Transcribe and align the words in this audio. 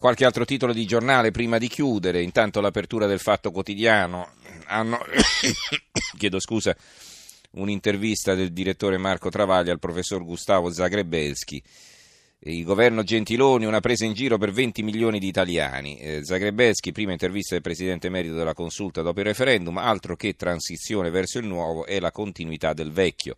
Qualche 0.00 0.24
altro 0.24 0.46
titolo 0.46 0.72
di 0.72 0.86
giornale 0.86 1.30
prima 1.30 1.58
di 1.58 1.68
chiudere, 1.68 2.22
intanto 2.22 2.62
l'apertura 2.62 3.04
del 3.04 3.18
Fatto 3.18 3.50
Quotidiano. 3.50 4.30
Hanno, 4.68 4.98
chiedo 6.16 6.40
scusa, 6.40 6.74
un'intervista 7.50 8.34
del 8.34 8.50
direttore 8.50 8.96
Marco 8.96 9.28
Travaglia 9.28 9.72
al 9.72 9.78
professor 9.78 10.24
Gustavo 10.24 10.72
Zagrebelski. 10.72 11.62
Il 12.44 12.64
governo 12.64 13.02
Gentiloni, 13.02 13.66
una 13.66 13.80
presa 13.80 14.06
in 14.06 14.14
giro 14.14 14.38
per 14.38 14.52
20 14.52 14.82
milioni 14.82 15.18
di 15.18 15.26
italiani. 15.26 15.98
Eh, 15.98 16.24
Zagrebelski, 16.24 16.92
prima 16.92 17.12
intervista 17.12 17.52
del 17.52 17.62
presidente 17.62 18.06
emerito 18.06 18.32
della 18.32 18.54
consulta 18.54 19.02
dopo 19.02 19.18
il 19.20 19.26
referendum, 19.26 19.76
altro 19.76 20.16
che 20.16 20.34
transizione 20.34 21.10
verso 21.10 21.38
il 21.38 21.46
nuovo 21.46 21.84
è 21.84 22.00
la 22.00 22.10
continuità 22.10 22.72
del 22.72 22.90
vecchio. 22.90 23.34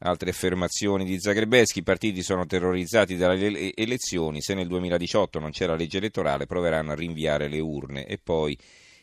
Altre 0.00 0.30
affermazioni 0.30 1.04
di 1.04 1.18
Zagrebeschi, 1.18 1.80
i 1.80 1.82
partiti 1.82 2.22
sono 2.22 2.46
terrorizzati 2.46 3.16
dalle 3.16 3.74
elezioni, 3.74 4.40
se 4.40 4.54
nel 4.54 4.68
2018 4.68 5.40
non 5.40 5.50
c'è 5.50 5.66
la 5.66 5.74
legge 5.74 5.98
elettorale 5.98 6.46
proveranno 6.46 6.92
a 6.92 6.94
rinviare 6.94 7.48
le 7.48 7.58
urne 7.58 8.06
e 8.06 8.16
poi 8.18 8.56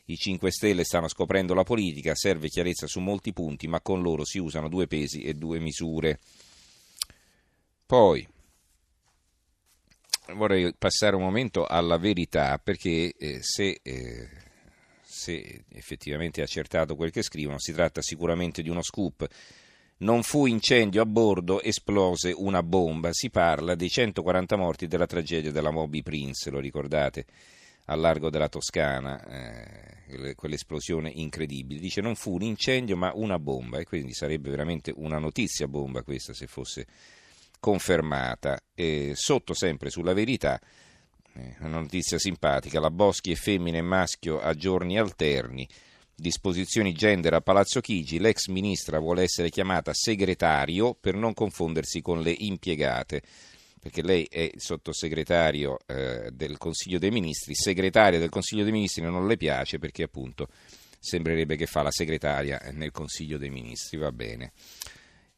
i 0.05 0.15
5 0.15 0.49
Stelle 0.51 0.85
stanno 0.85 1.09
scoprendo 1.09 1.53
la 1.53 1.63
politica, 1.63 2.15
serve 2.15 2.47
chiarezza 2.47 2.87
su 2.87 3.01
molti 3.01 3.33
punti, 3.33 3.67
ma 3.67 3.81
con 3.81 4.01
loro 4.01 4.23
si 4.23 4.37
usano 4.37 4.69
due 4.69 4.87
pesi 4.87 5.23
e 5.23 5.33
due 5.33 5.59
misure. 5.59 6.19
Poi 7.85 8.25
vorrei 10.33 10.73
passare 10.77 11.17
un 11.17 11.23
momento 11.23 11.65
alla 11.65 11.97
verità 11.97 12.57
perché 12.57 13.13
eh, 13.17 13.43
se, 13.43 13.79
eh, 13.83 14.29
se 15.01 15.65
effettivamente 15.73 16.39
è 16.39 16.43
accertato 16.45 16.95
quel 16.95 17.11
che 17.11 17.21
scrivono 17.21 17.59
si 17.59 17.73
tratta 17.73 18.01
sicuramente 18.01 18.61
di 18.61 18.69
uno 18.69 18.81
scoop 18.81 19.27
non 19.97 20.23
fu 20.23 20.45
incendio 20.45 21.01
a 21.01 21.05
bordo, 21.05 21.61
esplose 21.61 22.33
una 22.35 22.61
bomba. 22.63 23.13
Si 23.13 23.29
parla 23.29 23.75
dei 23.75 23.89
140 23.89 24.57
morti 24.57 24.87
della 24.87 25.05
tragedia 25.05 25.51
della 25.51 25.71
Moby 25.71 26.01
Prince, 26.01 26.49
lo 26.49 26.59
ricordate? 26.59 27.25
Al 27.85 27.99
largo 27.99 28.29
della 28.29 28.49
Toscana, 28.49 29.23
eh, 29.23 30.35
quell'esplosione 30.35 31.09
incredibile. 31.09 31.79
Dice 31.79 32.01
non 32.01 32.15
fu 32.15 32.33
un 32.33 32.41
incendio 32.41 32.97
ma 32.97 33.11
una 33.13 33.39
bomba 33.39 33.77
e 33.77 33.85
quindi 33.85 34.13
sarebbe 34.13 34.49
veramente 34.49 34.91
una 34.95 35.19
notizia 35.19 35.67
bomba 35.67 36.01
questa 36.01 36.33
se 36.33 36.47
fosse 36.47 36.87
confermata. 37.59 38.59
E 38.73 39.13
sotto 39.15 39.53
sempre 39.53 39.89
sulla 39.91 40.13
verità, 40.13 40.59
eh, 41.33 41.55
una 41.59 41.79
notizia 41.79 42.17
simpatica, 42.17 42.79
la 42.79 42.91
Boschi 42.91 43.31
è 43.31 43.35
femmina 43.35 43.77
e 43.77 43.81
maschio 43.81 44.41
a 44.41 44.53
giorni 44.55 44.97
alterni 44.97 45.67
disposizioni 46.15 46.93
gender 46.93 47.33
a 47.33 47.41
Palazzo 47.41 47.81
Chigi, 47.81 48.19
l'ex 48.19 48.47
ministra 48.47 48.99
vuole 48.99 49.23
essere 49.23 49.49
chiamata 49.49 49.93
segretario 49.93 50.95
per 50.99 51.15
non 51.15 51.33
confondersi 51.33 52.01
con 52.01 52.21
le 52.21 52.33
impiegate, 52.37 53.21
perché 53.79 54.01
lei 54.01 54.25
è 54.29 54.51
sottosegretario 54.55 55.79
eh, 55.85 56.31
del 56.31 56.57
Consiglio 56.57 56.97
dei 56.97 57.11
Ministri, 57.11 57.53
segretaria 57.53 58.17
del 58.17 58.29
Consiglio 58.29 58.63
dei 58.63 58.71
Ministri 58.71 59.03
non 59.03 59.27
le 59.27 59.37
piace 59.37 59.77
perché 59.77 60.03
appunto 60.03 60.47
sembrerebbe 60.99 61.55
che 61.55 61.67
fa 61.67 61.83
la 61.83 61.91
segretaria 61.91 62.59
nel 62.71 62.91
Consiglio 62.91 63.37
dei 63.37 63.49
Ministri, 63.49 63.97
va 63.97 64.11
bene. 64.11 64.53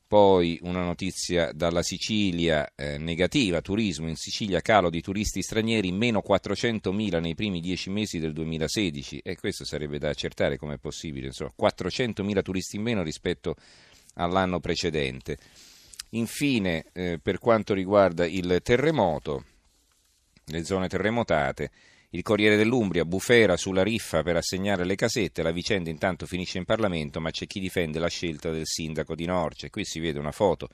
Poi 0.07 0.57
una 0.61 0.85
notizia 0.85 1.51
dalla 1.51 1.83
Sicilia 1.83 2.71
eh, 2.75 2.97
negativa, 2.97 3.59
turismo 3.59 4.07
in 4.07 4.15
Sicilia, 4.15 4.61
calo 4.61 4.89
di 4.89 5.01
turisti 5.01 5.41
stranieri, 5.41 5.91
meno 5.91 6.23
400.000 6.25 7.19
nei 7.19 7.35
primi 7.35 7.59
dieci 7.59 7.89
mesi 7.89 8.17
del 8.17 8.31
2016 8.31 9.19
e 9.21 9.35
questo 9.35 9.65
sarebbe 9.65 9.99
da 9.99 10.07
accertare 10.07 10.57
come 10.57 10.75
è 10.75 10.77
possibile, 10.77 11.27
insomma 11.27 11.51
400.000 11.59 12.41
turisti 12.41 12.77
in 12.77 12.83
meno 12.83 13.03
rispetto 13.03 13.55
all'anno 14.13 14.61
precedente. 14.61 15.37
Infine, 16.11 16.85
eh, 16.93 17.19
per 17.21 17.37
quanto 17.39 17.73
riguarda 17.73 18.25
il 18.25 18.61
terremoto, 18.63 19.43
le 20.45 20.63
zone 20.63 20.87
terremotate, 20.87 21.69
il 22.11 22.21
Corriere 22.21 22.55
dell'Umbria, 22.55 23.03
bufera 23.03 23.57
sulla 23.57 23.83
riffa 23.83 24.23
per 24.23 24.37
assegnare 24.37 24.85
le 24.85 24.95
casette, 24.95 25.43
la 25.43 25.51
vicenda 25.51 25.89
intanto 25.89 26.25
finisce 26.25 26.57
in 26.57 26.63
Parlamento, 26.63 27.19
ma 27.19 27.31
c'è 27.31 27.47
chi 27.47 27.59
difende 27.59 27.99
la 27.99 28.07
scelta 28.07 28.49
del 28.49 28.65
sindaco 28.65 29.13
di 29.13 29.25
Norcia. 29.25 29.69
Qui 29.69 29.83
si 29.83 29.99
vede 29.99 30.17
una 30.17 30.31
foto, 30.31 30.69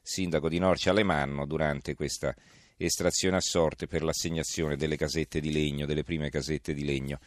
sindaco 0.00 0.48
di 0.48 0.60
Norcia 0.60 0.90
Alemanno, 0.90 1.44
durante 1.44 1.94
questa 1.94 2.32
estrazione 2.76 3.36
a 3.36 3.40
sorte 3.40 3.88
per 3.88 4.04
l'assegnazione 4.04 4.76
delle 4.76 4.96
casette 4.96 5.40
di 5.40 5.52
legno, 5.52 5.86
delle 5.86 6.04
prime 6.04 6.30
casette 6.30 6.72
di 6.72 6.84
legno. 6.84 7.18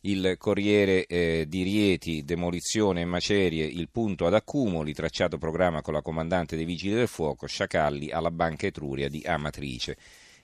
Il 0.00 0.34
Corriere 0.36 1.06
eh, 1.06 1.44
di 1.46 1.62
Rieti, 1.62 2.24
demolizione 2.24 3.02
e 3.02 3.04
macerie, 3.04 3.64
il 3.66 3.88
punto 3.88 4.26
ad 4.26 4.34
accumuli, 4.34 4.92
tracciato 4.92 5.38
programma 5.38 5.80
con 5.80 5.94
la 5.94 6.02
comandante 6.02 6.56
dei 6.56 6.64
Vigili 6.64 6.94
del 6.94 7.08
Fuoco, 7.08 7.46
sciacalli 7.46 8.10
alla 8.10 8.32
Banca 8.32 8.66
Etruria 8.66 9.08
di 9.08 9.22
Amatrice. 9.24 9.96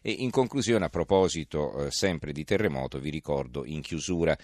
E 0.02 0.10
in 0.10 0.30
conclusione, 0.30 0.84
a 0.84 0.88
proposito 0.88 1.86
eh, 1.86 1.90
sempre 1.92 2.32
di 2.32 2.44
terremoto, 2.44 2.98
vi 2.98 3.10
ricordo 3.10 3.64
in 3.64 3.80
chiusura 3.80 4.36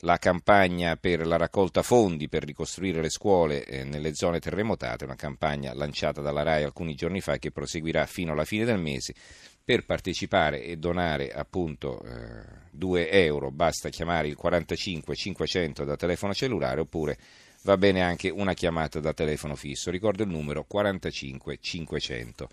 la 0.00 0.18
campagna 0.18 0.96
per 0.96 1.26
la 1.26 1.38
raccolta 1.38 1.82
fondi 1.82 2.28
per 2.28 2.44
ricostruire 2.44 3.00
le 3.00 3.08
scuole 3.08 3.64
eh, 3.64 3.84
nelle 3.84 4.14
zone 4.14 4.40
terremotate, 4.40 5.04
una 5.04 5.14
campagna 5.14 5.72
lanciata 5.72 6.20
dalla 6.20 6.42
RAI 6.42 6.64
alcuni 6.64 6.94
giorni 6.94 7.22
fa 7.22 7.38
che 7.38 7.50
proseguirà 7.50 8.04
fino 8.04 8.32
alla 8.32 8.44
fine 8.44 8.66
del 8.66 8.78
mese. 8.78 9.14
Per 9.64 9.84
partecipare 9.84 10.62
e 10.62 10.76
donare 10.76 11.32
appunto 11.32 12.00
eh, 12.04 12.44
2 12.70 13.10
euro 13.10 13.50
basta 13.50 13.88
chiamare 13.88 14.28
il 14.28 14.36
45 14.36 15.16
500 15.16 15.84
da 15.84 15.96
telefono 15.96 16.34
cellulare 16.34 16.80
oppure 16.80 17.18
va 17.62 17.76
bene 17.76 18.00
anche 18.00 18.28
una 18.28 18.52
chiamata 18.52 19.00
da 19.00 19.12
telefono 19.12 19.56
fisso. 19.56 19.90
Ricordo 19.90 20.22
il 20.22 20.28
numero 20.28 20.64
45 20.64 21.58
500. 21.58 22.48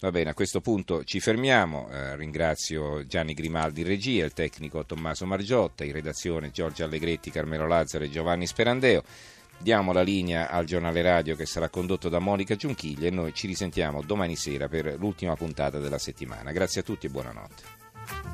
Va 0.00 0.10
bene, 0.10 0.30
a 0.30 0.34
questo 0.34 0.60
punto 0.60 1.02
ci 1.04 1.20
fermiamo. 1.20 1.88
Eh, 1.90 2.16
ringrazio 2.16 3.06
Gianni 3.06 3.32
Grimaldi 3.32 3.80
in 3.80 3.86
regia, 3.86 4.24
il 4.24 4.32
tecnico 4.32 4.84
Tommaso 4.84 5.24
Margiotta, 5.24 5.84
in 5.84 5.92
redazione 5.92 6.50
Giorgio 6.50 6.84
Allegretti, 6.84 7.30
Carmelo 7.30 7.66
Lazzaro 7.66 8.04
e 8.04 8.10
Giovanni 8.10 8.46
Sperandeo. 8.46 9.02
Diamo 9.56 9.92
la 9.92 10.02
linea 10.02 10.50
al 10.50 10.66
giornale 10.66 11.00
radio 11.00 11.36
che 11.36 11.46
sarà 11.46 11.70
condotto 11.70 12.08
da 12.08 12.18
Monica 12.18 12.56
Giunchiglia 12.56 13.06
e 13.06 13.10
noi 13.10 13.32
ci 13.32 13.46
risentiamo 13.46 14.02
domani 14.02 14.36
sera 14.36 14.68
per 14.68 14.96
l'ultima 14.98 15.36
puntata 15.36 15.78
della 15.78 15.98
settimana. 15.98 16.52
Grazie 16.52 16.82
a 16.82 16.84
tutti 16.84 17.06
e 17.06 17.10
buonanotte. 17.10 18.33